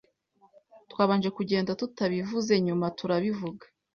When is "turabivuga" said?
2.97-3.65